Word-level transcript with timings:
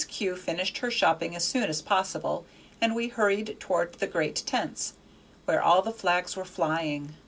Kew 0.07 0.35
finished 0.35 0.79
her 0.79 0.89
shopping 0.89 1.35
as 1.35 1.43
soon 1.43 1.65
as 1.69 1.83
possible, 1.83 2.43
and 2.81 2.95
we 2.95 3.09
hurried 3.09 3.59
toward 3.59 3.93
the 3.99 4.07
great 4.07 4.41
tents, 4.47 4.93
where 5.45 5.61
all 5.61 5.83
the 5.83 5.91
flags 5.93 6.35
were 6.35 6.43
flying. 6.43 7.13